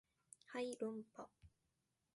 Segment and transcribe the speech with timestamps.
[0.47, 1.27] はい論破